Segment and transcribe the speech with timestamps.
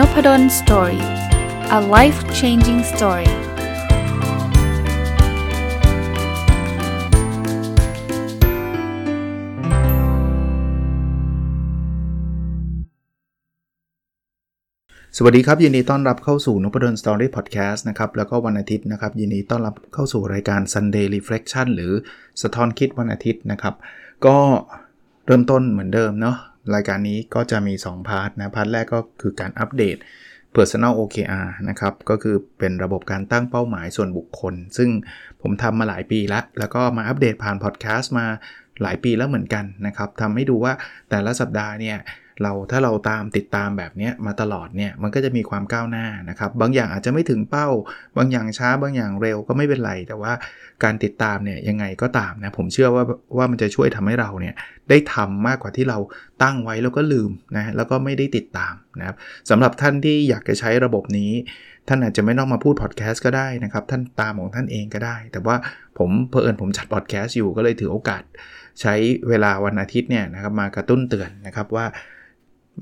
[0.00, 1.02] n o p a d o l story
[1.78, 3.32] a life changing story ส
[15.24, 21.92] วัสดีครับ ยินดีต้อนรับเข้าสู่นพดล story podcast นะครับแล้วก็วันอาทิตย์นะครับ ยินดีต้อนรับเข้าสู่รายการ Sunday Reflection หรือ
[22.42, 23.74] สะท้อนคิดวันอาทิตย์นะครับ
[24.26, 24.36] ก็
[25.26, 26.36] เริ่มต้นเหมือนเดิมเนาะ
[26.74, 29.96] รายการนี้ก็จะมี 2 part นะ part แรกก็คือการอัปเดต
[30.56, 34.90] Personal OKR นะครับ ก็คือเป็นระบบการตั้งเป้าหมายส่วนบุคคล ซึ่ง
[35.42, 38.26] ผมทำมาหลายปีแล้ว แล้วก็มาอัปเดตผ่านพอดแคสต์มา
[38.82, 40.72] หลายปีแล้วเหมือนกันนะครับทำให้ดูว่า
[41.10, 41.96] แต่ละสัปดาห์เนี่ย
[42.42, 47.68] เราถ้าเราตามติดตามแบบนี้มาตลอดเนี่ยมันก็จะมีความก้าวหน้านะครับ บางอย่างอาจจะไม่ถึงเป้า
[48.16, 50.32] บางอย่างช้าบางอย่างเร็วก็ไม่เป็นไร แต่ว่า
[50.84, 53.04] การติดตามเนี่ยยังไงก็ตามนะผมเชื่อว่า
[53.36, 54.54] ว่ามันจะช่วยทำให้เราเนี่ย
[54.90, 55.98] ได้ทำมากกว่าที่เรา
[56.42, 59.16] ตั้งไว้แล้วก็ลืมนะแล้วก็ไม่ได้ติดตามนะครับ
[59.50, 61.32] สำหรับท่านที่อยากจะใช้ระบบนี้
[61.88, 65.56] ท่านอาจจะไม่ต้องมาพูดพอดแคสต์ก็ได้นะครับท่านตามของท่านเองก็ได้ แต่ว่า
[65.98, 68.22] ผมเพอเอิญผมจัดพอดแคสต์อยู่ก็เลยถือโอกาส
[68.80, 68.94] ใช้
[69.28, 71.86] เวลาวันอาทิตย์เนี่ยนะครับมากระตุ้นเตือนนะครับว่า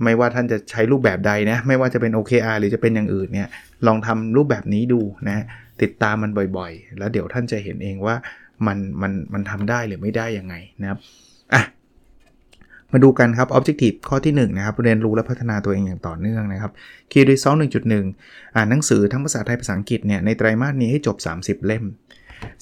[0.04, 3.48] ไม่ว่าท่านจะใช้รูปแบบใดนะ ไม่ว่าจะเป็น OKR หรือจะเป็นอย่างอื่นเนี่ย
[3.86, 5.44] ลองทำรูปแบบนี้ดูนะ
[5.82, 8.14] ติดตามมันบ่อยๆ แล้วเดี๋ยวท่านจะเห็นเองว่า
[8.66, 10.98] มันมันมันทำได้หรือไม่ได้ยังไงนะครับ
[11.54, 11.62] อะ
[12.92, 16.72] มาดูกันครับ Objective ข้อที่1นะครับเรียนรู้และพัฒนาตัวเองอย่างต่อเนื่องนะครับ
[17.10, 17.58] Key Result
[18.06, 21.84] 1.1 อ่านหนังสือทั้งภาษาไทยภาษาอังกฤษเนี่ยในไตรมาสนี้ให้จบ 30 เล่ม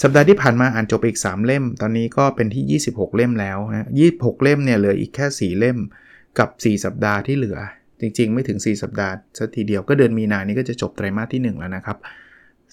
[0.03, 5.79] สัปดาห์ที่ผ่านมาอ่านจบอีก 3 เล่ม ตอนนี้ก็เป็นที่ 26 เล่มแล้วนะ26 เล่มเนี่ยเหลืออีกแค่ 4 เล่ม
[6.39, 7.59] กับ 4 สัปดาห์ที่เหลือ
[8.01, 11.99] จริง ๆ ไม่ถึง 4 สัปดาห์สักทีเดียวก็เดือนมีนานี้ก็จะจบไตรมาสที่ 1 แล้วนะครับ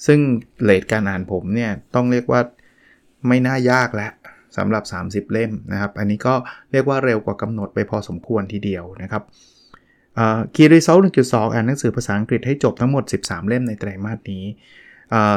[0.05, 0.19] ซึ่ง
[0.63, 2.41] เลทการอ่านผมเนี่ยต้องเรียกว่า
[3.27, 4.11] ไม่น่ายากแล้ว
[4.57, 4.83] สำหรับ
[5.27, 6.33] 30 เล่มนะครับ อันนี้ก็
[6.71, 9.23] เรียกว่าเร็วกว่ากำหนดไปพอสมควรทีเดียวนะครับ
[10.55, 14.43] คีรีเซลหนึ่งจุดสองอ่านหนังสือภาษาอังกฤษให้จบทั้งหมด 13 เล่มในไตรมาสนี้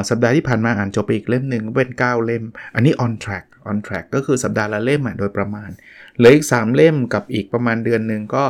[0.09, 2.45] สัปดาห์ที่ผ่านมาอ่านจบไปอีกเล่มหนึ่งเป็น 9 เล่ม
[2.75, 5.71] อันนี้ on track on track ก็คือสัปดาห์ละเล่มโดยประมาณ
[6.17, 8.45] เหลืออีก 3 เล่มกับอีกประมาณเดือนหนึ่งก็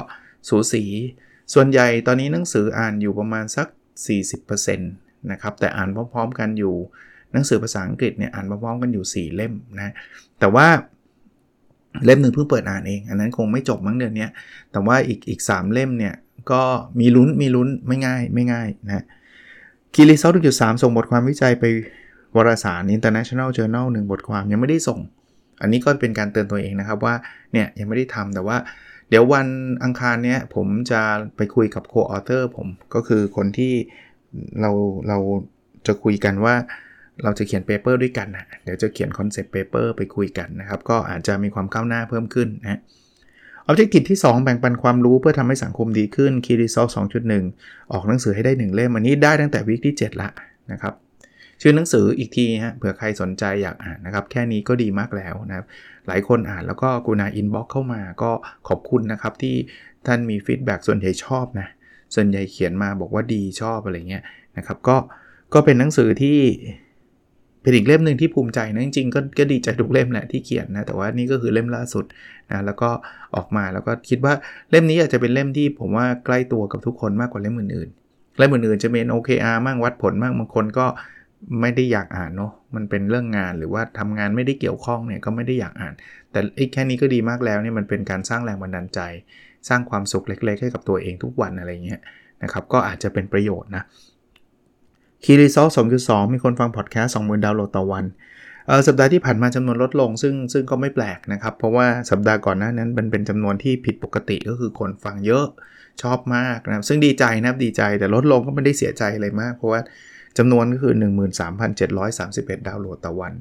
[0.49, 0.85] สูสี
[1.55, 3.69] ส่วนใหญ่ตอนนี้หนังสืออ่านอยู่ประมาณสัก
[4.29, 6.75] 40%นะครับ แต่อ่านพร้อมๆกันอยู่
[7.33, 9.93] หนังสือภาษาอังกฤษเนี่ยอ่านพร้อมๆกันอยู่ 4 เล่มนะ
[10.39, 10.67] แต่ว่า
[12.05, 14.27] เล่มหนึ่งเพิ่งเปิดอ่านเอง อันนั้นคงไม่จบมั้งเดือนนี้
[14.73, 16.15] แต่ว่าอีกอีก3เล่มเนี่ย
[16.53, 16.63] ก็
[17.01, 19.05] มีลุ้นมีลุ้นไม่ง่ายไม่ง่ายนะ
[19.99, 21.65] คีรีเซลจุดสามส่งบทความวิจัยไป
[22.37, 25.01] วารสาร International Journal 1 บทความยังไม่ได้ส่ง
[25.61, 27.15] อันนี้ก็เป็นการเตือนตัวเองนะครับว่า
[27.53, 28.57] เนี่ยยังไม่ได้ทำแต่ว่า
[29.09, 29.47] เดี๋ยววัน
[29.85, 31.03] อังคารเนี้ยผมจะ
[31.37, 33.73] ไปคุยกับ co-author ผมก็คือคนที่
[34.61, 34.71] เรา
[35.09, 35.19] เรา
[35.87, 36.55] จะคุยกันว่า
[37.23, 42.81] เราจะเขียน paper ด้วยกันนะเดี๋ยวจะเขียน concept paper ไปคุยกันนะครับ ก็อาจจะมีความก้าวหน้าเพิ่มขึ้นนะ
[43.67, 46.91] Objective ที่ 2 แบ่งปันความรู้เพื่อทำให้สังคมดีขึ้น Key Result
[47.41, 50.29] 2.1 ออกหนังสือให้ได้ 1 เล่ม อันนี้ได้ตั้งแต่ week ที่ 7 ละ
[50.73, 50.95] นะครับ
[51.61, 55.67] ชื่อหนังสืออีกทีฮะเผื่อใครสนใจอยากอ่านนะครับ แค่นี้ก็ดีมากแล้วนะครับ
[56.07, 58.31] หลายคนอ่านแล้วก็กรุณา inbox เข้ามาก็
[58.69, 59.55] ขอบคุณนะครับ ที่
[60.07, 61.67] ท่านมี feedback ส่วนใหญ่ชอบนะ
[62.15, 64.23] ส่วนใหญ่เขียนมาบอกว่าดีชอบอะไรเงี้ย
[64.57, 64.97] นะครับก็
[65.55, 66.39] ก็เป็นหนังสือที่
[67.67, 72.05] เป็นอีกเล่มหนึ่งที่ภูมิใจนะจริงๆก็ก็ดีใจทุกเล่มแหละที่เขียนนะแต่ว่านี่ก็คือเล่มล่าสุด
[72.51, 72.91] นะแล้วก็
[73.37, 74.35] ออกมาแล้วก็คิดว่า
[74.71, 80.87] เล่มนี้อาจจะเป็นเล่มที่ผมว่าใกล้ตัวกับทุกคนมากกว่าเล่มอื่นๆเล่มอื่นๆจะเป็น OKR มั่งวัดผลมั่งบางคนก็
[81.61, 85.95] ไม่ได้อยากอ่านเนาะมันเป็นเรื่องงานหรือว่าทำงานไม่ได้เกี่ยวข้องเนี่ยก็ไม่ได้อยากอ่าน
[86.31, 86.41] แต่
[86.73, 89.01] แค่นี้ก็ดีมากแล้วเนี่ยมันเป็นการสร้างแรงบันดาลใจ
[89.69, 92.01] สร้างความสุขเล็ก ๆ ให้กับตัวเองทุกวันอะไรเงี้ย
[92.43, 93.85] นะครับก็อาจจะเป็นประโยชน์นะ
[95.29, 98.05] คีรีซอสองจุดสองมีคนฟังพอดแคสต์สองหมื่นดาวน์โหลดต่อวัน
[98.67, 105.47] เสัปดาห์ที่ผ่านมาจำนวนลดลง ซึ่งซึ่งก็ไม่แปลกนะครับ เพราะว่าสัปดาห์ก่อนหน้านั้นมันเป็นจำนวนที่ผิดปกติก็คือคนฟังเยอะ
[106.03, 109.81] ชอบมากนะซึ่งดีใจนะดีใจแต่ลดลงก็ไม่ได้เสียใจอะไรมาก เพราะว่า
[110.39, 110.95] จำนวนก็คือ
[111.61, 113.35] 13,731 ดาวน์โหลดต่อวัน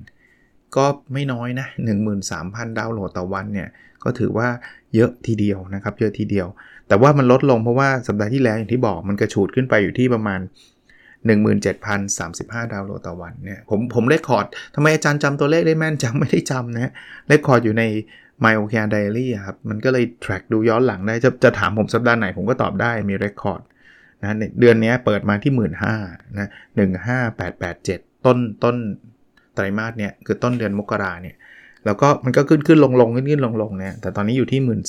[0.76, 1.68] ก็ไม่น้อยนะ
[2.22, 3.70] 13,000 ดาวน์โหลดต่อวันเนี่ย
[4.04, 4.48] ก็ถือว่า
[4.96, 6.48] เยอะทีเดียวนะครับ เยอะทีเดียว
[6.88, 10.40] แต่ว่ามันลดลงเพราะว่าสัปดาห์ที่แล้วอย่างที่บอกมันกระฉูดขึ้นไปอยู่ที่ประมาณ
[11.26, 14.46] 17,035 ดาวน์โหลดต่อวันเนี่ยผมผม record
[14.76, 16.92] ทำไมอาจารย์จำตัวเลขได้แม่นจังไม่ได้จำนะ
[17.28, 17.84] record อยู่ใน
[18.44, 23.62] My OKR Diary ครับ มันก็เลย track ดูย้อนหลังได้ จะจะถามผมสัปดาห์ไหนผมก็ตอบได้มี record
[24.22, 25.72] นะเดือนนี้เปิดมาที่ 1 5ื่น
[26.38, 28.76] นะหนึ่งห้าแปดแปดเจ็ดต้นต้น
[29.56, 31.36] ไตรมาสเนี่ย คือต้นเดือนมกราเนี่ย
[31.86, 34.82] แล้วก็มันก็ขึ้นขึ้นลงลงขึ้นขึ้นลงลงเนี่ยแต่ตอนนี้อยู่ที่ 1 3ื่น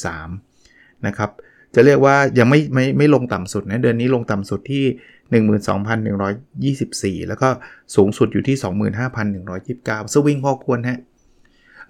[1.07, 1.31] นะครับ
[1.75, 4.85] จะเรียกว่ายังไม่ไม่ไม่ลงต่ำสุดนะ เดือนนี้ลงต่ำสุดที่
[5.33, 7.49] 12,124 แล้วก็
[7.97, 8.57] สูงสุดอยู่ที่
[9.37, 11.01] 25,129 สวิงพอควรฮะ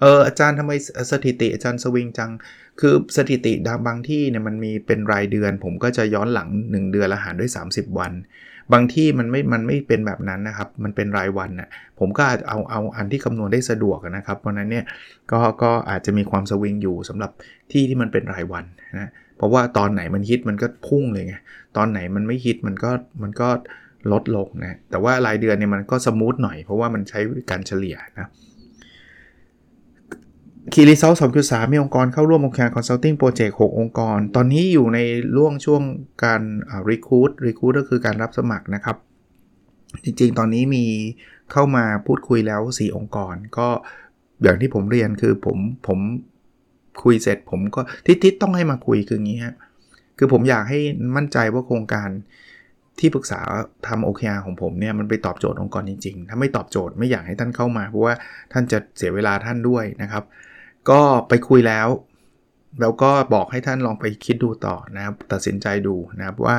[0.01, 0.73] เอออาจารย์ทำไม
[1.11, 2.31] สถิติอาจารย์สวิงจัง
[2.81, 3.53] คือสถิติ
[3.87, 8.13] บางที่เนี่ยมันมีเป็นรายเดือน ผมก็จะย้อนหลัง 1 เดือนละหารด้วย 30 วัน
[8.73, 11.69] บางที่มันไม่ มันไม่เป็นแบบนั้นนะครับ มันเป็นรายวันนะ่ะ
[11.99, 14.85] ผมก็เอาเอาอันที่คำนวณได้สะดวกนะครับ เพราะนั้นเนี่ย
[15.31, 17.31] ก็ก็อาจจะมีความสวิงอยู่สำหรับ
[17.73, 18.65] ที่ที่มันเป็นรายวัน
[18.99, 21.35] นะ เพราะว่าตอนไหนมันฮิตมันก็พุ่งเลยไง
[21.77, 22.91] ตอนไหนมันไม่ฮิตมันก็
[23.23, 23.49] มันก็
[24.13, 28.29] ลดลงนะ แต่ว่ารายเดือนเนี่ยมันก็สมูทหน่อยเพราะว่ามันใช้การเฉลี่ยนะ
[30.73, 34.99] Key Result สองจุดสามมีองค์กรเข้าร่วม OKR consulting project หกองค์กร ตอนนี้อยู่ใน
[35.37, 35.83] ร่วงช่วง
[36.25, 36.43] การ
[36.91, 38.97] recruit recruit ก็คือการรับสมัครนะครับ
[40.05, 40.85] จริงๆ ตอนนี้มี
[41.53, 43.69] เข้ามาพูดคุยแล้ว 4 องค์กร ก็
[44.43, 45.99] อย่างที่ผมเรียนคือผมผม
[47.03, 49.55] คุยเสร็จผมก็ทิศทิศต้องให้มาคุยคืออย่างนี้ฮะ
[50.19, 50.81] คือผมอยากให้
[51.17, 52.09] มั่นใจว่าโครงการ
[52.99, 53.41] ที่ปรึกษา
[53.89, 58.15] ทำ OKR ของผมเนี่ยมันไปตอบโจทย์องค์กรจริงๆ ถ้าไม่ตอบโจทย์ไม่อยากให้ท่านเข้ามา เพราะว่า
[58.53, 60.25] ท่านจะเสียเวลาท่านด้วยนะครับ
[60.91, 61.89] ก็ไปคุยแล้ว
[62.81, 66.57] แล้วก็บอกให้ท่านลองไปคิดดูต่อนะครับ ตัดสินใจดูนะครับว่า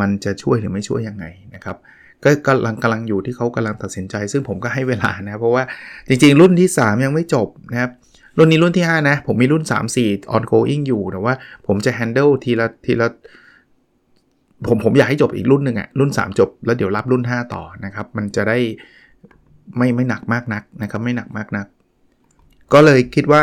[0.00, 1.24] มันจะช่วยหรือไม่ช่วยยังไง
[1.54, 1.76] นะครับ
[2.24, 5.62] ก็กำลังกำลังอยู่ที่เขากำลังตัดสินใจ ซึ่งผมก็ให้เวลานะ เพราะว่า
[6.08, 7.90] จริงๆ รุ่นที่ 3 ยังไม่จบนะครับ
[8.40, 11.34] รุ่นนี้รุ่นที่ 5 นะ ผมมีรุ่น 3 4 ongoing อยู่แต่ว่า
[11.66, 13.08] ผมจะ handle ทีละทีละ
[14.68, 18.58] ผมผมอยากให้จบอีกรุ่นหนึ่งอะรุ่น 3 จบแล้วเดี๋ยวรับรุ่น 5 ต่อนะครับ มันจะได้
[19.76, 21.66] ไม่ไม่หนักมากนักนะครับไม่หนักมากนัก
[22.72, 23.42] ก็เลยคิดว่า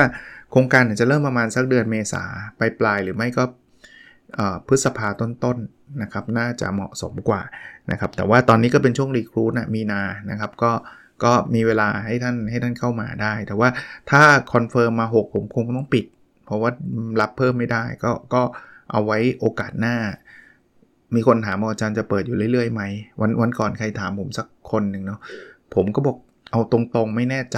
[0.52, 2.24] โครงการจะเริ่มประมาณสักเดือนเมษา
[2.60, 3.44] ปลายปลายหรือไม่ก็
[4.68, 5.58] พฤษภาต้นๆ
[6.02, 7.42] นะครับ น่าจะเหมาะสมกว่า
[7.92, 10.02] นะครับ แต่ว่าตอนนี้ก็เป็นช่วง recruit นะมีนา
[10.32, 10.72] นะครับ ก็
[11.24, 13.70] ก็มีเวลาให้ท่านให้ท่านเข้ามาได้ แต่ว่า
[14.12, 14.22] ถ้า
[14.54, 16.06] confirm มา 6 ผมคงต้องปิด
[16.46, 16.72] เพราะว่า
[17.22, 18.42] รับเพิ่มไม่ได้ ก็ก็
[18.92, 19.96] เอาไว้โอกาสหน้า
[21.16, 22.84] มีคนถามอาจารย์จะเปิดอยู่เรื่อยๆไหม
[23.22, 25.20] วันวันก่อนใครถามผมสักคนหนึ่งเนาะ
[25.76, 26.18] ผมก็บอก
[26.52, 27.58] เอาตรงๆไม่แน่ใจ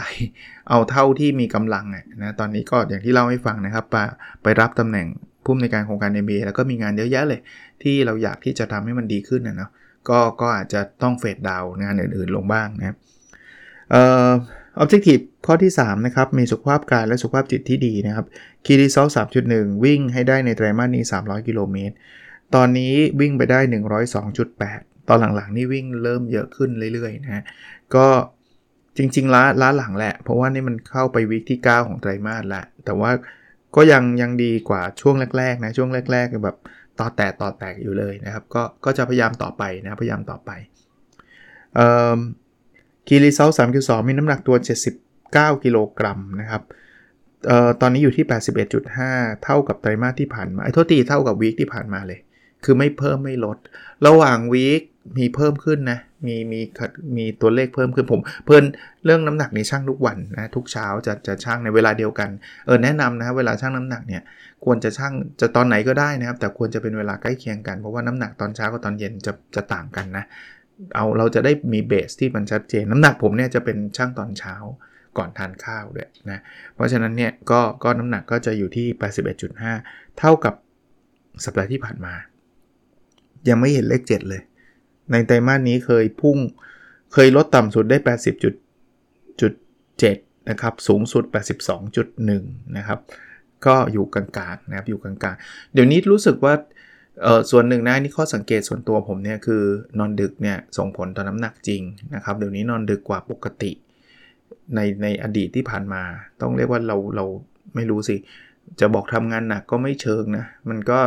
[0.70, 1.86] เอาเท่าที่มีกำลัง
[2.24, 3.96] นะตอนนี้ก็อย่างที่เล่าให้ฟังนะครับไป
[4.44, 5.08] ไปรับตำแหน่ง
[5.44, 7.42] ผู้อำนวยการโครงการ MBA แล้วก็มีงานเยอะแยะเลย
[7.84, 9.72] ที่เราอยากที่จะทำให้มันดีขึ้นนะเนาะ
[10.10, 12.96] ก็ก็อาจจะต้องเฟดดาวงานอื่นๆลงบ้างนะครับ
[13.92, 14.30] เอ่อ
[14.82, 18.26] objective ข้อที่ 3 นะครับ มีสุขภาพกายและสุขภาพจิตที่ดีนะครับ
[18.66, 19.12] key result
[19.48, 21.96] 3.1 วิ่งให้ได้ในไตรมาสนี้ 300 กิโลเมตร
[22.56, 23.60] ตอนนี้วิ่งไปได้
[24.34, 27.44] 102.8 ตอนหลังๆ นี่วิ่งเริ่มเยอะขึ้นเรื่อยๆนะฮะ
[27.96, 28.08] ก็
[28.98, 33.12] จริงๆล้าล้าหลังแหละ เพราะว่านี่มันเข้าไปวิกที่ 9 ของไตรมาสล้วแต่ว่า
[33.76, 36.58] ก็ยังยังดีกว่าช่วงแรกๆนะช่วงแรกๆแบบ
[37.00, 40.52] ต่อแตกต่อแตกอยู่เลยนะครับ ก็ก็จะพยายามต่อไปนะพยายามต่อไป
[41.76, 42.18] เอ่อ
[43.12, 44.56] คีรีเซลสามกิโลมีน้ำหนักตัว
[45.10, 46.62] 79 กิโลกรัมนะครับ
[47.48, 48.26] เอ่อตอนนี้อยู่ที่
[48.84, 52.20] 81.5 เท่ากับไตรมาสที่ผ่านมาไอ้โทษทีเท่ากับวีคที่ผ่านมาเลย
[52.64, 53.58] คือไม่เพิ่มไม่ลด
[54.08, 54.82] ระหว่างวีค
[55.18, 56.62] มีเพิ่มขึ้นนะ มีมี
[57.18, 58.64] มีตัวเลขเพิ่มขึ้นผม เพิ่น
[59.06, 62.30] เรื่องน้ำหนักนี่ช่างทุกวันนะ ทุกเช้าจะจะช่างในเวลาเดียวกัน
[62.66, 64.22] เออแนะนำนะเวลาช่างน้ำหนักเนี่ย
[64.66, 70.26] ควรจะช่างจะตอนไหนก็ได้นะครับ แต่ควรจะเป็นเวลาใกล้เคียงกันเพราะว่าน้ำหนักตอนเช้ากับตอนเย็นจะจะต่างกันนะ
[70.96, 74.56] เอาเราจะได้มีเบสที่มันชัดเจน น้ำหนักผมเนี่ยจะเป็นช่างตอนเช้า
[75.18, 76.40] ก่อนทานข้าวด้วยนะ
[76.76, 78.88] เพราะฉะนั้นเนี่ยก็ก็น้ำหนักก็จะอยู่ที่
[79.54, 80.54] 81.5 เท่ากับ
[81.46, 82.14] สัปดาห์ที่ผ่านมา
[83.50, 84.42] ยังไม่เห็นเลข 7 เลย
[85.12, 86.38] ในไตรมาสนี้เคยพุ่ง
[87.14, 87.98] เคยลดต่ำสุดได้
[88.84, 91.24] 80.7 นะครับ สูงสุด
[92.00, 93.00] 82.1 นะครับ
[93.66, 96.54] ก็อยู่กลางๆนะครับอยู่กลางๆ เดี๋ยวนี้รู้สึกว่า
[97.24, 99.64] เออส่วนหนึ่งนะนี่ข้อสังเกตส่วนตัวผมเนี่ยคือ
[100.00, 101.82] นอนดึกเนี่ยส่งผลต่อน้ำหนักจริง
[102.16, 103.72] นะครับเดี๋ยวนี้นอนดึกกว่าปกติ
[104.76, 106.02] ในในอดีตที่ผ่านมา
[106.42, 107.26] ต้องเรียกว่าเราเรา
[107.76, 108.16] ไม่รู้สิ
[108.80, 111.00] จะบอกทำงานหนักก็ไม่เชิงนะ มันก็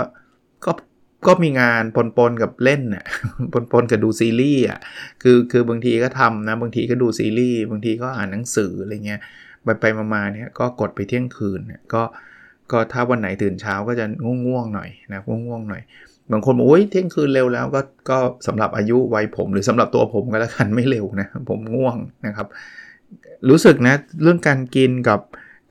[0.64, 0.72] ก็
[1.26, 3.04] ก็มีงานปนๆกับเล่นน่ะ
[3.72, 4.80] ปนๆกับดูซีรีส์อะ
[5.22, 9.20] คือคือบางทีก็ทำนะบางทีก็ดูซีรีส์บางทีก็อ่านหนังสืออะไรเงี้ย
[9.64, 12.02] ไปไปมาๆเนี่ยก็กดไปเที่ยงคืนเนี่ยก็
[12.72, 14.04] ก็ถ้าวันไหนตื่นเช้าก็จะ
[14.46, 15.82] ง่วงๆหน่อยนะง่วงๆหน่อย
[16.32, 22.46] บางคนบอกโอ้ยเที่ยงคืนเร็วแล้วก็ก็สำหรับอายุวัยผม หรือสำหรับตัวผมก็แล้วกันไม่เร็วนะผมง่วงนะครับ
[23.48, 25.20] รู้สึกนะเรื่องการกินกับ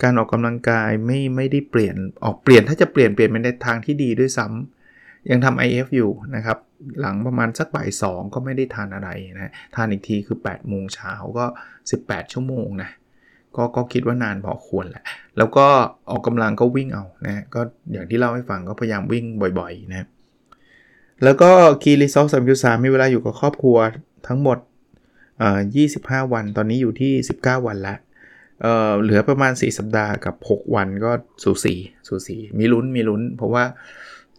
[0.03, 6.58] การออกกำลังกายไม่ไม่ได้เปลี่ยนออกเปลี่ยนถ้าจะเปลี่ยนเปลี่ยนไปในทางที่ดีด้วยซ้ำยังทำ IF อยู่นะครับ
[7.00, 11.46] หลังประมาณสักบ่ายสองก็ไม่ได้ทานอะไรนะทานอีกทีคือ8โมงเช้าก็
[11.89, 12.89] 18 ชั่วโมงนะ
[13.58, 15.03] ก็ก็คิดว่านานพอควรแหละ
[15.38, 15.65] แล้วก็
[16.10, 19.25] ออกกำลังก็วิ่งเอานะก็อย่างที่เล่าให้ฟังก็พยายามวิ่ง
[19.60, 20.08] บ่อยๆนะ
[21.24, 21.50] แล้วก็
[21.83, 23.77] Key Result สามจุดสามมีเวลาอยู่กับครอบครัว
[24.27, 24.58] ทั้งหมด
[25.39, 25.60] เอ่อ
[25.96, 27.98] 25วัน ตอนนี้อยู่ที่ 19 วันแล้ว
[28.62, 31.12] เอ่อเหลือประมาณ 4 สัปดาห์กับ 6 วันก็
[31.43, 31.75] สูสี
[32.08, 33.63] สูสีมีลุ้นมีลุ้น เพราะว่า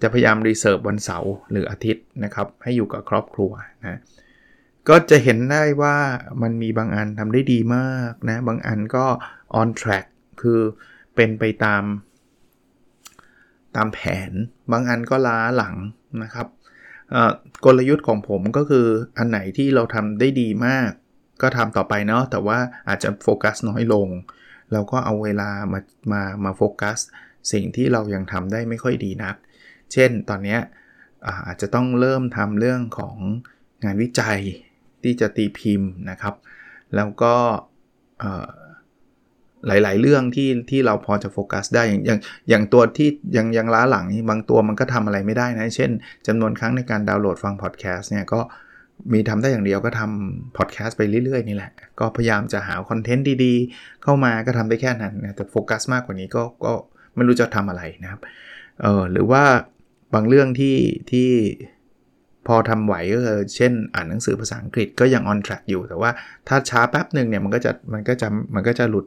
[0.03, 3.51] จะพยายาม reserve วันเสาร์หรืออาทิตย์นะครับให้อยู่กับครอบครัว
[3.83, 3.99] นะ
[4.89, 5.97] ก็จะเห็นได้ว่า
[6.43, 9.07] มันมีบางอันทำได้ดีมากนะ บางอันก็
[9.61, 10.07] on track
[10.43, 10.61] คือ
[11.17, 11.85] เป็นไปตาม
[13.77, 13.99] ตามแผ
[14.31, 14.33] น
[14.73, 15.77] บางอันก็ล้าหลัง
[16.23, 16.47] นะครับ
[17.65, 18.87] กลยุทธ์ของผมก็คือ
[19.19, 20.91] อันไหนที่เราทำได้ดีมาก
[21.43, 22.59] ก็ทำต่อไปเนาะแต่ว่า
[22.89, 24.09] อาจจะโฟกัสน้อยลง
[24.73, 25.81] เราก็เอาเวลามา
[26.13, 26.99] มามาโฟกัส
[27.53, 29.37] สิ่งที่เรายังทำได้ไม่ค่อยดีนัก
[29.93, 30.59] เช่นตอนนี้
[31.47, 33.17] อาจจะต้องเริ่มทำเรื่องของ
[33.85, 34.41] งานวิจัย
[35.05, 36.35] ที่จะตีพิมพ์นะครับ
[36.97, 37.35] แล้วก็
[39.67, 42.19] หลาย ๆ เรื่องที่ที่เราพอจะโฟกัสได้อย่างอย่าง
[42.49, 45.91] อย่างตัวที่ยังยังล้าหลังบางตัวมันก็ทำอะไรไม่ได้นะ เช่น
[46.27, 48.41] จำนวนครั้งในการดาวน์โหลดฟังพอดแคสต์เนี่ยก็
[49.13, 56.73] มีทำได้อย่างเดียวก็ทำพอดแคสต์ไปเรื่อย ๆ นี่แหละ ก็พยายามจะหาคอนเทนต์ดีๆ เข้ามาก็ทำได้แค่นั้นนะแต่โฟกัสมากกว่านี้ก็ก็
[57.15, 58.21] ไม่รู้จะทำอะไรนะครับ
[58.83, 59.45] เออหรือว่า
[60.15, 60.77] บางเรื่องที่
[61.11, 61.31] ที่
[62.47, 66.11] พอทำไหวก็คือเช่น อ่านหนังสือภาษาอังกฤษก็ยัง on track อยู่ แต่ว่า
[66.49, 69.07] ถ้าช้าแป๊บหนึ่งเนี่ยมันก็จะมันก็จะมันก็จะหลุด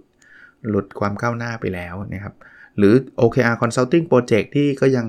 [0.69, 2.33] หลุดความก้าวหน้าไปแล้วนะครับ
[2.77, 5.05] หรือ OKR Consulting Project ที่ก็ยัง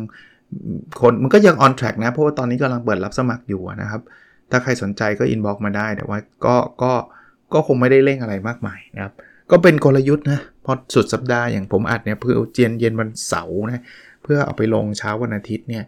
[1.00, 4.02] คนมันก็ยัง on track นะ เพราะว่าตอนนี้กำลังเปิดรับสมัครอยู่นะครับ
[4.50, 6.92] ถ้าใครสนใจก็ inbox มาได้แต่ว่าก็ก็
[7.52, 9.14] ก็คงไม่ได้เร่งอะไรมากมายนะครับ
[9.50, 13.82] ก็เป็นกลยุทธ์นะพอสุดสัปดาห์อย่างผมอัดเนี่ยเพื่อเจียนเย็นวันเสาร์นะ
[14.22, 15.84] เพื่อเอาไปลงเช้าวันอาทิตย์เนี่ย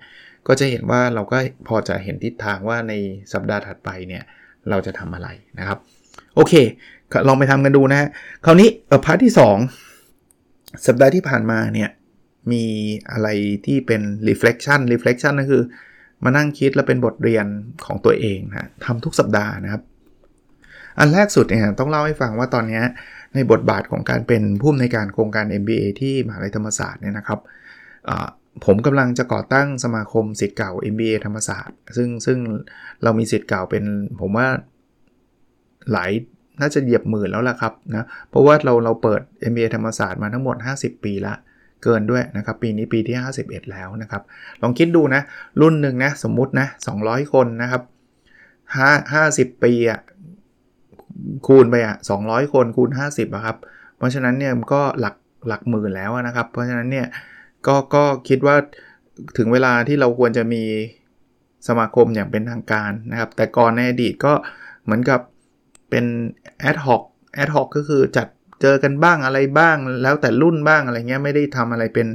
[0.46, 1.36] ก็จะเห็นว่าเราก็
[1.68, 2.92] พอจะเห็นทิศทางว่าใน
[3.32, 4.24] สัปดาห์ถัดไปเนี่ย
[4.70, 5.28] เราจะทำอะไร
[5.58, 5.78] นะครับ
[6.34, 6.54] โอเค
[7.28, 8.08] ลองไปทำกันดูนะฮะ
[8.44, 9.32] คราวนี้เออพาร์ทที่
[10.08, 11.90] 2 สัปดาห์ที่ผ่านมาเนี่ย
[12.52, 12.64] มี
[13.12, 13.28] อะไร
[13.66, 15.62] ที่เป็น reflection reflection ก็คือ
[16.24, 17.46] มานั่งคิดแล้วเป็นบทเรียน
[17.86, 19.82] ของตัวเองนะทำทุกสัปดาห์นะครับ
[20.98, 22.82] อันแรกสุดเนี่ยต้องเล่าให้ฟังว่าตอนนี้
[23.34, 27.40] ในบทบาทของการเป็นผู้อำนวยการโครงการ MBA ที่มหาลัยธรรมศาสตร์เนี่ยนะครับ
[28.64, 32.38] ผมกำลังจะก่อตั้งสมาคมสิทธิ์เก่า MBA ธรรมศาสตร์ ซึ่งซึ่ง
[33.02, 33.84] เรามีสิทธิ์เก่าเป็น
[34.20, 34.48] ผมว่า
[35.92, 36.10] หลาย
[36.60, 41.34] น่าจะเหยียบหมื่นแล้วล่ะครับนะ เพราะว่าเราเราเปิด MBA ธรรมศาสตร์มาทั้งหมด 50 ปีละ
[41.84, 44.22] เกินด้วยนะครับ ปีนี้ปีที่ 51 แล้วนะครับ
[44.62, 45.22] ลองคิดดูนะ
[45.60, 46.66] รุ่นหนึ่งนะ สมมุตินะ
[46.98, 47.82] 200 คนนะครับ
[48.68, 50.00] 5 50 ปีอะ
[51.46, 53.56] คูณไปอะ200 คนคูณ 50อะครับ
[53.96, 55.14] เพราะฉะนั้นเนี่ยก็หลัก
[55.48, 57.06] หลักหมื่นแล้วนะครับ เพราะฉะนั้นเนี่ย
[57.66, 58.56] ก็ก็คิดว่า
[59.38, 60.62] ถึงเวลาที่เราควรจะมี
[61.68, 64.32] สมาคมอย่างเป็นทางการนะครับ แต่ก่อนในอดีตก็
[64.84, 65.20] เหมือนกับ
[65.90, 66.04] เป็น
[66.70, 67.02] ad hoc
[67.42, 68.28] ad hoc ก็คือจัด
[68.60, 72.06] เจอกันบ้างอะไรบ้าง แล้วแต่รุ่นบ้างอะไรเงี้ยไม่ได้ทำอะไรเป็น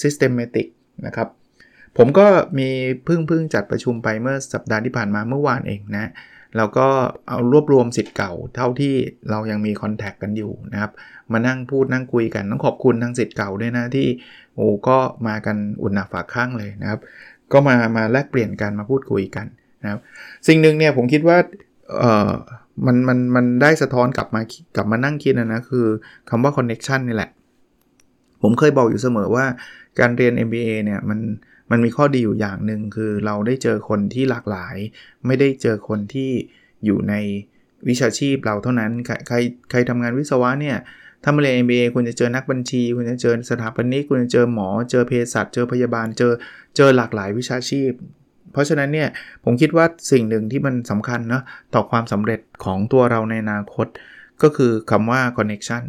[0.00, 0.66] systematic
[1.06, 1.28] นะครับ
[1.98, 2.26] ผมก็
[2.58, 2.68] มี
[3.06, 6.10] พึ่งพึ่งจัดประชุมไปเมื่อสัปดาห์ที่ผ่านมาเมื่อวานเองนะ
[6.56, 6.88] เราก็
[7.28, 8.94] เอารวบรวมสิทธิ์เก่าเท่าที่
[9.30, 10.92] เรายังมีคอนแทคกันอยู่นะครับ
[11.32, 14.06] มานั่งพูดนั่งคุยกันต้องขอบคุณทางสิทธิ์เก่าด้วยนะที่
[14.54, 17.00] โอ้ก็มากันอุ่นหนาฝากข้างเลยนะครับ
[17.52, 19.46] ก็มามาแลกเปลี่ยนกันมาพูดคุยกัน
[19.82, 20.00] นะครับ
[20.48, 21.38] สิ่งหนึ่งเนี่ยผมคิดว่า
[21.98, 22.32] เออ
[22.86, 24.40] มันมันมันได้สะท้อนกลับมา
[24.76, 25.86] กลับมานั่งคิดนะนะคือ
[26.30, 27.30] คำว่า connection นี่แหละ
[28.42, 29.44] ผมเคยบอกอยู่เสมอว่า
[29.98, 31.18] การเรียน MBA เนี่ยมัน
[31.70, 34.76] มันมีข้อดีอยู่อย่างหนึ่งคือเราได้เจอคนที่หลากหลาย
[35.26, 36.30] ไม่ได้เจอคนที่
[36.84, 37.14] อยู่ใน
[37.88, 39.36] วิชาชีพเราเท่านั้น ใครใคร
[39.70, 40.76] ใครทำงานวิศวะเนี่ย
[41.24, 46.32] ถ้ามาเรียน MBA คุณจะเจอนักบัญชี คุณจะเจอสถาปนิกคุณจะเจอหมอ เจอเภสัชเจอพยาบาลเจอ
[46.76, 47.90] เจอหลากหลายวิชาชีพ
[48.52, 49.08] เพราะฉะนั้นเนี่ย
[49.44, 51.42] ผมคิดว่าสิ่งหนึ่งที่มันสำคัญนะ
[51.74, 53.86] ต่อความสำเร็จของตัวเราในอนาคต
[54.42, 55.82] ก็คือคำว่า connection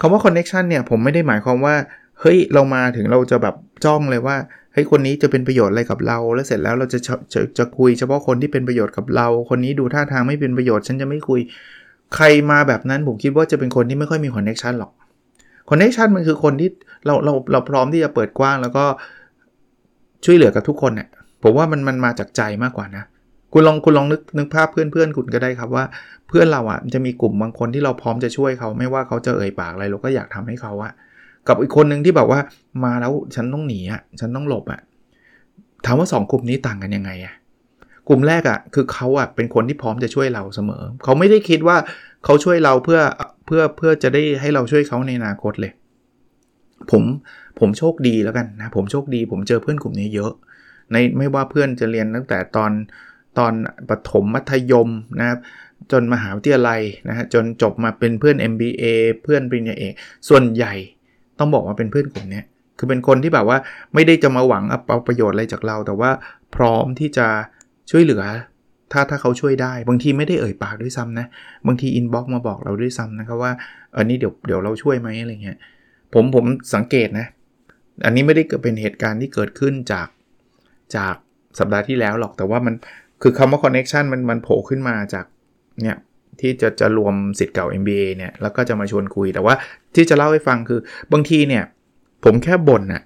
[0.00, 1.74] คำว่า connection เนี่ยผมไม่ได้หมายความว่า
[2.20, 4.36] เฮ้ย เรามาถึงเราจะแบบจ้องเลยว่า
[4.76, 11.40] เฮ้ยคนนี้จะเป็นประโยชน์อะไรกับเรา แล้วเสร็จแล้วเราจะจะจะคุยเฉพาะคนที่เป็นประโยชน์กับเรา คนนี้ดูท่าทางไม่เป็นประโยชน์ฉันจะไม่คุย
[12.14, 14.90] ใครมาแบบนั้นผมคิดว่าจะเป็นคนที่ไม่ค่อยมี connection หรอก
[15.70, 16.70] connection มันคือคนที่
[17.06, 18.84] เราเราเราพร้อมที่จะเปิดกว้าง แล้วก็
[20.24, 21.08] ช่วยเหลือกับทุกคนเนี่ย
[21.42, 23.04] ผมว่ามันมันมาจากใจมากกว่านะ
[23.52, 25.84] คุณลองคุณลองนึกนึกภาพเพื่อนเพื่อนคุณก็ได้ครับว่า
[26.28, 30.92] เพื่อนเราอะ่ะจะมีกลุ่มบางคนที่เราพร้อมจะช่วยเขา ไม่ว่าเขาจะเอ่ยปากอะไรเราก็อยากทำให้เขาอะ
[31.48, 32.40] กับอีกคนหนึ่งที่แบบว่า
[32.84, 34.80] มาแล้วฉันต้องหนีอะฉันต้องหลบอะ
[35.84, 37.34] ถามว่า 2 กลุ่มนี้ต่างกันยังไงอะ
[38.08, 41.76] กลุ่มแรกอะคือเขาอะเป็นคนที่พร้อมจะช่วยเราเสมอ เขาไม่ได้คิดว่า
[42.24, 43.00] เขาช่วยเราเพื่อ
[43.46, 45.72] เพื่อเพื่อจะได้ให้เราช่วยเขาในอนาคตเลย
[46.90, 47.02] ผม
[47.58, 50.32] ผมโชคดีแล้วกันนะผมโชคดี ผมเจอเพื่อนกลุ่มนี้เยอะ
[50.92, 52.72] ในไม่ว่าเพื่อนจะเรียนตั้งแต่ตอน
[53.38, 53.52] ตอน
[53.88, 54.88] ปฐมมัธยม
[55.20, 55.38] นะครับ
[55.92, 58.84] จนมหาวิทยาลัยนะฮะจนจบมาเป็นเพื่อน MBA
[59.22, 59.92] เพื่อนปริญญาเอก
[60.28, 60.74] ส่วนใหญ่
[61.38, 62.42] ต้องบอกว่าเป็นเพื่อนกลุ่มนี้
[62.78, 63.58] คือเป็นคนที่แบบว่า
[63.94, 66.10] ไม่ได้จะมาหวังเอาประโยชน์อะไรจากเรา แต่ว่า
[66.56, 67.26] พร้อมที่จะ
[67.90, 68.22] ช่วยเหลือ
[68.92, 71.26] ถ้าถ้าเขาช่วยได้ บางทีไม่ได้เอ่ยปากด้วยซ้ำนะ
[71.66, 73.52] บางทีอินบ็อกมาบอกเราด้วยซ้ำนะครับว่า
[73.96, 75.58] อันนี้เดี๋ยวเดี๋ยวเราช่วยไหมอะไรเงี้ย
[76.14, 77.26] ผมผมสังเกตนะ
[78.04, 80.08] อันนี้ไม่ได้เกิดเป็นเหตุการณ์ที่เกิดขึ้นจาก
[80.96, 81.14] จาก
[81.58, 82.74] สัปดาห์ที่แล้วหรอกแต่ว่ามัน
[83.22, 85.24] คือคำว่าคอนเน็ชันมันมันโผล่ขึ้นมาจาก
[85.82, 85.96] เนี่ย
[86.40, 89.54] ที่จะจะรวมสิทธิ์เก่า MBA เนี่ยแล้วก็จะมาชวนคุยแต่ว่า
[89.94, 90.80] ที่จะเล่าให้ฟังคือ
[91.12, 91.64] บางทีเนี่ย
[92.24, 93.02] ผมแค่บ่นอะ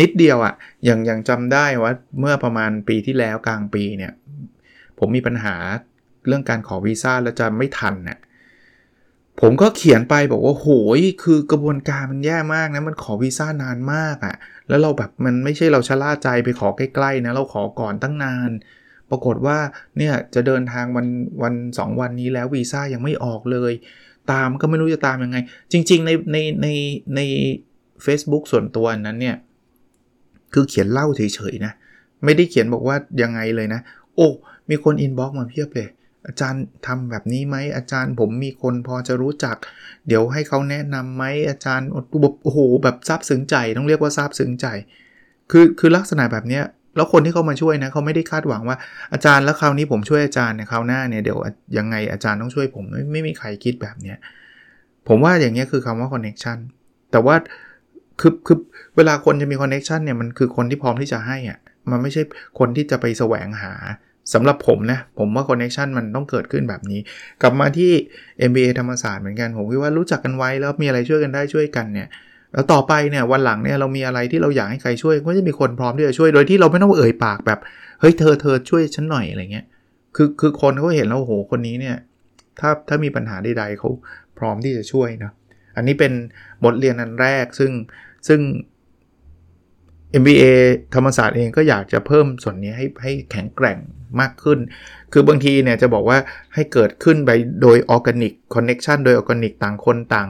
[0.00, 4.12] นิดเดียวอะ่ะอย่างอย่างจำได้ว่าเมื่อประมาณปีที่แล้วกลางปีเนี่ย
[4.98, 5.56] ผมมีปัญหา
[6.26, 8.18] เรื่องการขอวีซ่าแล้วจะไม่ทันเนะ่ย
[9.40, 14.36] ผมก็เขียนไปบอกว่าโหยคือกระบวนการมันแย่มากนะ มันขอวีซ่านานมากอะ่ะ
[14.68, 18.50] แล้วเราแบบมันไม่ใช่เราชะล่าใจไปขอใกล้ๆนะ เราขอก่อนตั้งนาน
[19.10, 19.58] ปรากฏว่า
[19.98, 21.06] เนี่ยจะเดินทางวัน
[21.42, 23.72] วันสองวันนี้แล้ววีซ่ายังไม่ออกเลย
[24.32, 25.38] ตามก็ไม่รู้จะตามยังไง
[25.72, 26.68] จริง ๆ ในในใน
[27.16, 27.20] ใน
[28.04, 29.36] Facebook ส่วนตัวนั้นเนี่ย
[30.54, 31.72] คือเขียนเล่าเฉยๆนะ
[32.24, 33.80] ไม่ได้เขียนบอกว่ายังไงเลยนะ
[34.14, 34.28] โอ้
[34.70, 35.88] มีคนอินบ็อกมาเพียบเลย
[36.26, 39.56] อาจารย์ทำแบบนี้ไหมอาจารย์ผมมีคนพอจะรู้จัก
[40.06, 44.66] เดี๋ยวให้เขาแนะนำไหมอาจารย์โอ้โหแบบซาบซึ้งใจต้องเรียกว่าซาบซึ้งใจ
[45.50, 46.64] คือคือลักษณะแบบเนี้ย
[46.96, 48.76] แล้วคนที่เขามาช่วยนะเขาไม่ได้คาดหวังว่า
[49.12, 51.38] อาจารย์แล้วคราวนี้ผมช่วยอาจารย์เนี่ยคราวหน้าเนี่ยเดี๋ยว
[51.78, 54.18] ยังไงอาจารย์ต้องช่วยผมไม่ไม่มีใครคิดแบบเนี้ย
[55.08, 56.58] ผมว่าอย่างเงี้ยคือคำว่า connection
[57.12, 57.34] แต่ว่า
[58.20, 58.58] คือคือ
[58.96, 61.58] เวลาคนจะมี connection เนี่ยมันคือคนที่พร้อมที่จะให้อะ่ะ
[61.90, 62.22] มันไม่ใช่
[62.58, 63.72] คนที่จะไปแสวงหา
[64.32, 67.00] สำหรับผมนะ ผมว่า connection มันต้องเกิดขึ้นแบบนี้
[67.42, 67.90] กลับมาที่
[68.50, 72.08] MBA ธรรมศาสตร์เหมือนกัน ผมคิดว่ารู้จักกันไว้แล้วมีอะไรช่วยกันได้ช่วยกันเนี่ย
[72.52, 77.58] แล้วต่อไปเนี่ยวันหลังเนี่ยเรามีอะไรที่เราอยากให้ใครช่วยก็จะมีคนพร้อมที่จะช่วยโดยที่เราไม่ต้องเอ่ยปากแบบ
[78.00, 79.66] เฮ้ยเธอเธอช่วยฉันหน่อยอะไรเงี้ย
[80.16, 81.96] คือคือคนเขาเห็นแล้วโอ้โหคนนี้เนี่ย
[82.60, 83.90] ถ้าถ้ามีปัญหาใดๆเขา
[84.38, 85.32] พร้อมที่จะช่วยนะ
[85.76, 86.12] อันนี้เป็น
[86.64, 87.72] บทเรียนอันแรกซึ่ง
[88.28, 88.40] ซึ่ง
[90.20, 90.44] MBA
[90.94, 93.78] ธรรมศาสตร์เองก็อยากจะเพิ่มส่วนนี้ให้ให้แข็งแกร่ง
[94.20, 94.58] มากขึ้น
[95.12, 96.18] คือบางทีเนี่ยจะบอกว่า
[96.54, 97.30] ให้เกิดขึ้นไป
[97.62, 100.28] โดย organic connection โดยออร์แกนิกต่างคนต่าง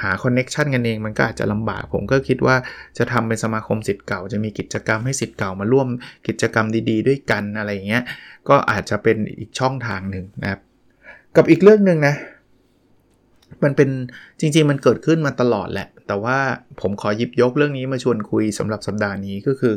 [0.00, 2.56] หา connection กันเองมันก็อาจจะลำบาก ผมก็คิดว่า
[2.98, 5.88] จะทำเป็นสมาคมศิษย์เก่า จะมีกิจกรรมให้ศิษย์เก่ามาร่วม
[6.26, 8.02] กิจกรรมดี ๆ ด้วยกันอะไรเงี้ย
[8.48, 10.60] ก็อาจจะเป็นอีกช่องทางหนึ่งนะครับ
[11.36, 12.14] กับอีกเรื่องหนึ่งนะ
[13.64, 13.88] มันเป็น
[14.40, 16.38] จริง ๆ มันเกิดขึ้นมาตลอดแหละ แต่ว่า
[16.80, 19.74] ผมขอหยิบยกเรื่องนี้มาชวนคุยสำหรับสัปดาห์นี้ก็คือ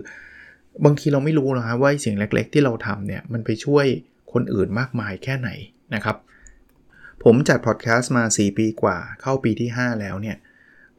[0.86, 3.86] บางทีเราไม่รู้นะับว่าสิ่งเล็ก ๆ ที่เราทำเนี่ยมันไปช่วย
[4.34, 5.50] คนอื่นมากมายแค่ไหน
[5.96, 6.18] นะครับ
[7.24, 10.38] ผมจัดพอดแคสต์มา 4 ปีกว่าเข้าปีที่ 5 แล้วเนี่ย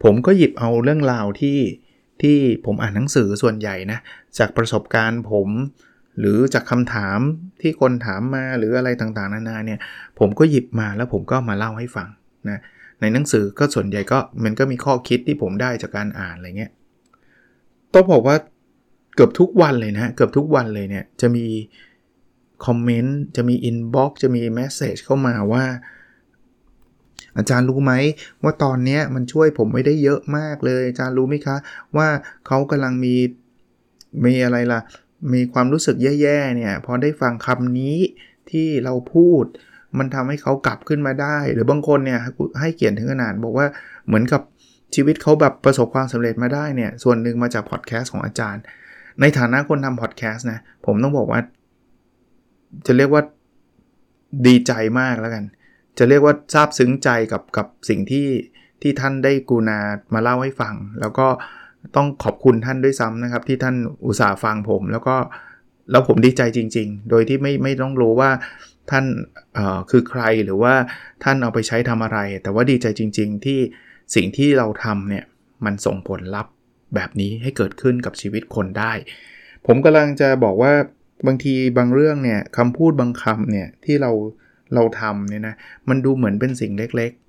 [0.03, 1.59] ผมก็หยิบเอาเรื่องราวที่
[2.23, 3.99] ที่ผมอ่านหนังสือส่วนใหญ่นะ
[4.39, 5.49] จากประสบการณ์ผม
[6.19, 7.19] หรือจากคำถาม
[7.61, 9.79] ที่คนถามมาหรืออะไรต่างๆ นานาเนี่ย
[10.19, 12.09] ผมก็หยิบมาแล้วผมก็มาเล่าให้ฟัง
[12.51, 12.61] นะ
[13.01, 16.73] ในหนังสือก็ส่วนใหญ่ก็มันก็มีข้อคิดที่ผมได้จากการอ่านอะไรเงี้ย
[17.95, 18.37] ต้องบอกว่า
[19.15, 21.47] เกือบทุกวันเลยนะเกือบทุกวันเลยเนี่ยจะมี
[22.67, 25.65] comment จะมี inbox จะมี message เข้ามาว่า
[27.39, 27.93] อาจารย์รู้ไหม
[28.43, 31.57] ว่าตอนนี้มันช่วยผมไม่ได้เยอะมากเลย อาจารย์รู้ไหมคะ
[31.97, 32.09] ว่า
[32.47, 33.15] เขากำลังมี
[34.25, 34.81] มีอะไรล่ะ
[35.33, 37.99] มีความรู้สึกแย่ๆเนี่ยพอได้ฟังคำนี้
[38.51, 39.45] ที่เราพูด
[39.99, 42.21] มันทำให้เขากลับขึ้นมาได้ หรือบางคนเนี่ย
[42.61, 43.67] ให้เกียรติถึงขนาดบอกว่า
[44.07, 44.43] เหมือนกับ
[44.95, 48.63] ชีวิตเขาแบบประสบความสำเร็จมาได้เนี่ยส่วนหนึ่งมาจากพอดแคสต์ของอาจารย์
[49.21, 51.41] ในฐานะคนทำพอดแคสต์นะผมต้องบอกว่า
[52.87, 53.23] จะเรียกว่า
[54.47, 55.45] ดีใจมากแล้วกัน
[55.99, 58.29] จะเรียกว่าซาบซึ้งใจกับกับสิ่งที่
[58.83, 59.79] ที่ท่านได้กูนา
[60.15, 61.27] มาเล่าให้ฟัง แล้วก็
[61.97, 63.77] ต้องขอบคุณท่านด้วยซ้ำนะครับ ที่ท่าน
[64.07, 65.17] อุตส่าห์ฟังผม แล้วก็
[65.91, 68.31] แล้วผมดีใจจริง ๆ โดยที่ไม่ไม่ต้องรู้ว่า
[68.91, 69.05] ท่าน
[69.91, 70.75] คือใครหรือว่า
[71.25, 73.59] ท่านเอาไปใช้ทำอะไร แต่ว่าดีใจจริง ๆ ที่
[74.15, 75.25] สิ่งที่เราทำเนี่ย
[75.65, 76.53] มันส่งผลลัพธ์
[76.95, 78.93] แบบนี้ให้เกิดขึ้นกับชีวิตคนได้
[79.67, 80.73] ผมกำลังจะบอกว่า
[81.27, 84.13] บางทีบางเรื่องเนี่ยคำพูดบางคำเนี่ยที่เรา
[84.75, 85.55] เราทำเนี่ยนะ
[85.89, 87.23] มันดูเหมือนเป็นสิ่งเล็กๆ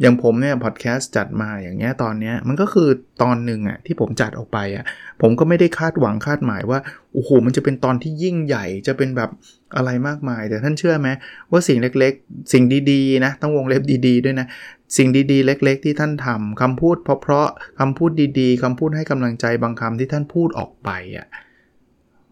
[0.00, 2.88] อย่างผมเนี่ยพอดแคสต์จัดมาอย่างเงี้ยตอนเนี้ยมันก็คือ
[3.22, 4.84] ตอนหนึ่งอะที่ผมจัดออกไปอะ
[5.22, 6.78] ผมก็ไม่ได้คาดหวังคาดหมายว่า
[7.12, 9.30] โอ้โหมันจะเป็นตอนที่ยิ่งใหญ่จะเป็นแบบ
[9.76, 11.08] อะไรมากมาย แต่ท่านเชื่อไหม
[11.50, 14.46] ว่าสิ่งเล็กๆ สิ่งดีๆนะต้องวงเล็บดีๆด้วยนะ
[14.96, 18.10] สิ่งดีๆ เล็ก ๆ ที่ท่านทำคำพูดเพราะๆคำพูด
[18.40, 21.26] ดีๆคำพูดให้กำลังใจบางคำที่ท่านพูดออกไปอะ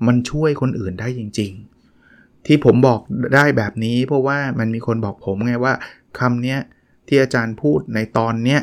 [0.06, 1.71] มันช่วยคนอื่นได้จริง ๆ
[2.46, 3.00] ที่ผมบอก
[3.34, 5.74] ได้แบบนี้ เพราะว่ามันมีคนบอกผมไงว่า
[6.18, 6.58] คำเนี้ย
[7.08, 8.60] ที่อาจารย์พูดในตอนเนี้ย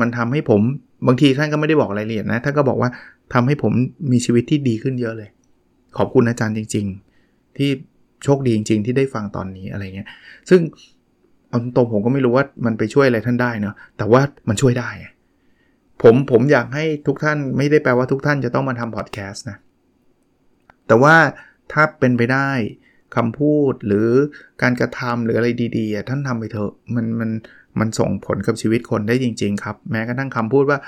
[0.00, 0.60] มันทำให้ผม
[1.06, 2.90] บางทีท่านก็ไม่ได้บอกรายละเอียดนะท่านก็บอกว่า
[3.34, 3.72] ทำให้ผม
[4.12, 5.30] มีชีวิตที่ดีขึ้นเยอะเลย
[5.98, 6.86] ขอบคุณอาจารย์จริง
[7.22, 7.70] ๆ ที่
[8.24, 10.08] โชคดีจริง ๆ ที่ได้ฟังตอนนี้อะไรเงี้ย
[10.50, 10.60] ซึ่ง
[11.48, 14.90] เอาตรงผมก็ไม่รู้ว่ามันไปช่วยอะไรท่านได้เนาะแต่ว่ามันช่วยได้
[16.02, 19.56] ผมผมอยากให้ทุกท่านไม่ได้แปลว่าทุกท่านจะต้องมาทำพอดแคสต์นะ
[20.86, 21.16] แต่ว่า
[21.72, 22.50] ถ้าเป็นไปได้
[23.16, 24.08] คำพูดหรือ
[24.62, 27.30] การกระทำหรืออะไรดีๆท่านทำไปเถอะมันมัน
[27.78, 30.78] มันส่งผลกับชีวิตคนได้จริง ๆ ครับ แม้กระทั่งคำพูดว่า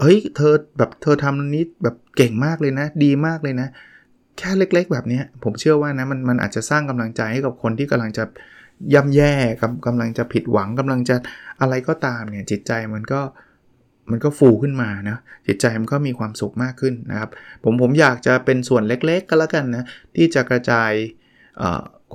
[0.00, 3.68] เฮ้ยเธอแบบเธอทำนี้แบบเก่งมากเลยนะ ดีมากเลยนะ
[4.38, 8.24] แค่เล็กๆ แบบนี้ผมเชื่อว่านะมันมันอาจจะสร้างกำลังใจให้กับคนที่กำลังจะ
[8.94, 11.16] ย่ำแย่กำกำลังจะผิดหวังกำลังจะ
[11.60, 13.20] อะไรก็ตามเนี่ยจิตใจมันก็
[14.10, 15.16] มันก็ฟูขึ้นมานะ
[15.46, 17.30] จิตใจมันก็มีความสุขมากขึ้นนะครับ
[17.64, 19.84] ผมผมอยากจะเป็นส่วนเล็กๆ ก็แล้วกันนะ
[20.16, 20.90] ที่จะกระจาย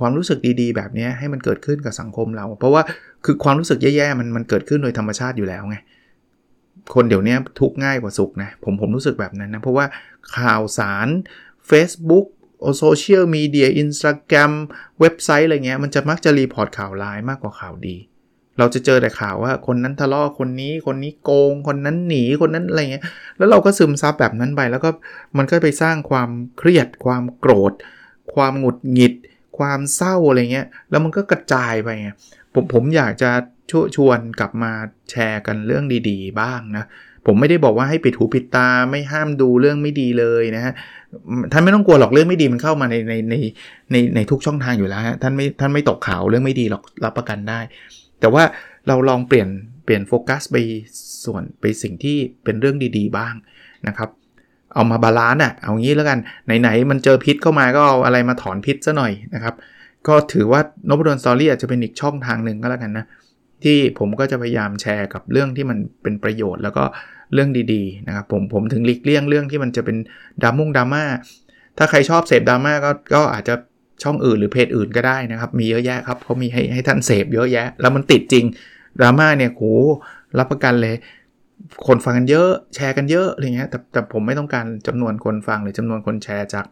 [0.00, 2.82] ความรู้สึกดีๆ แบบนี้ให้มันเกิดขึ้นกับสังคมเรา เพราะว่า
[3.24, 5.76] คือความรู้สึกแย่ๆมันมันเกิดขึ้นโดยธรรมชาติอยู่แล้วไง
[6.94, 9.86] คนเดี๋ยวนี้ทุกข์ง่ายกว่าสุขนะผมผมรู้สึกแบบนั้นนะ เพราะว่า
[10.36, 11.08] ข่าวสาร
[11.70, 12.26] Facebook
[12.78, 14.52] social media Instagram
[15.00, 17.96] เว็บไซต์อะไรเงี้ยมันจะมักจะ report ข่าวร้ายมากกว่าข่าวดี
[18.58, 23.04] เราจะเจอแต่ข่าวว่าคนนั้นทะเลาะคนนี้คนนี้โกง คนนั้นหนีคนนั้นอะไรเงี้ย
[23.38, 24.90] แล้วเราก็ซึมซับแบบนั้นไป แล้วก็
[25.38, 27.72] มันก็ไปสร้างความเครียด ความโกรธ
[28.34, 29.14] ความหงุดหงิด
[29.58, 32.08] ความเศร้าอะไรเงี้ยแล้วมันก็กระจายไปไง
[32.52, 33.30] ผมผมอยากจะ
[33.70, 34.72] ชชวนกลับมา
[35.10, 36.84] แชร์กันเรื่องดีๆ บ้างนะ
[37.26, 40.72] ผมไม่ได้บอกว่าให้ปิดหูปิดตาไม่ห้ามดูเรื่องไม่ดีเลยนะฮะ
[41.52, 43.34] ท่านไม่ต้องกลัวหรอกเรื่องไม่ดีมันเข้ามาในในใน
[43.92, 47.60] ในในทุกช่องทางอยู่แล้วฮะท่านไม่ท่านไม่ตกข่าวเรื่องไม่ดีหรอกรับประกันได้
[48.20, 48.44] แต่ว่า
[48.88, 49.48] เราลองเปลี่ยน
[49.84, 50.56] เปลี่ยนโฟกัสไป
[51.24, 53.34] ส่วนไปสิ่งที่เป็นเรื่องดีๆบ้าง
[53.88, 54.10] นะครับ
[54.74, 56.18] เอามา balance อะเอางี้แล้วกัน
[56.60, 59.54] ไหนๆมันเจอพิษเข้ามาก็เอาอะไรมาถอนพิษซะหน่อยนะครับ
[60.08, 63.06] ก็ถือว่า Nopadol's Story อาจจะเป็นอีกช่องทางหนึ่งก็แล้วกันนะ
[63.62, 66.84] ที่ผมก็จะพยายามแชร์กับเรื่องที่มันเป็นประโยชน์ แล้วก็
[67.34, 69.96] เรื่องดีๆนะครับผมผมถึงหลีกเลี่ยงเรื่องที่มันจะเป็น
[70.42, 71.04] ดราม่งดราม่า
[71.78, 73.54] ถ้าใครชอบเสพดราม่าก็ก็อาจจะ
[74.02, 78.44] ช่องอื่นหรือเพจอื่นก็ได้นะครับ มีเยอะแยะครับเขามีให้ให้ท่านเสพเยอะแยะ แล้วมันติดจริง
[78.98, 79.62] ดราม่าเนี่ยโห
[80.38, 80.94] รับประกันเลย
[81.86, 86.66] คนฟังกันเยอะแชร์กันเยอะอะไรเงี้ยแต่แต่ผมไม่ต้องการจำนวนคนฟังหรือจำนวนคนแชร์จาก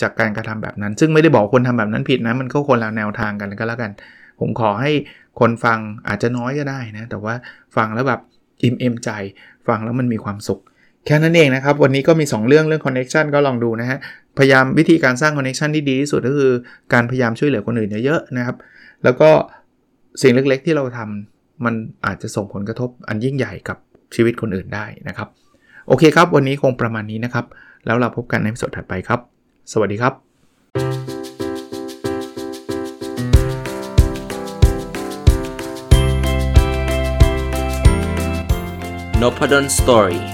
[0.00, 3.90] จากการกระทำแบบนั้น ซึ่งไม่ได้บอกคนทำแบบนั้นผิดนะมันก็คนละแนวทางกันก็แล้วกัน
[4.40, 4.92] ผมขอให้
[5.40, 7.34] คนฟังอาจจะน้อยก็ได้นะแต่ว่า
[7.76, 8.20] ฟังแล้วแบบ
[8.62, 9.10] อิ่มเอมใจ
[9.68, 10.60] ฟังแล้วมันมีความสุข
[11.06, 13.98] แค่นั้นเองนะครับ วันนี้ก็มี 2 เรื่องเรื่อง connection ก็ลองดูนะฮะ
[14.38, 16.52] พยายามวิธีการสร้าง connection ที่ดีที่สุดก็คือ
[16.92, 18.56] การพยายามช่วยเหลือคนอื่นเยอะๆนะครับ
[19.04, 19.30] แล้วก็
[20.22, 21.74] สิ่งเล็กๆที่เราทำมัน
[22.06, 23.78] อาจจะส่งผลกระทบอันยิ่งใหญ่กับ
[24.14, 25.28] ชีวิตคนอื่นได้นะครับ
[25.88, 27.44] โอเคครับ วันนี้คงประมาณนี้นะครับ
[27.86, 29.20] แล้วเราพบกันในสดถัดไปครับ
[29.72, 30.14] สวัสดีครับ
[39.20, 40.33] n o p a d o n Story